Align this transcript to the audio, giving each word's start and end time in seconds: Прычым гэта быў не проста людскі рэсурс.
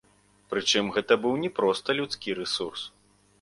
Прычым 0.53 0.89
гэта 0.95 1.17
быў 1.25 1.35
не 1.43 1.51
проста 1.59 1.97
людскі 2.01 2.37
рэсурс. 2.41 2.81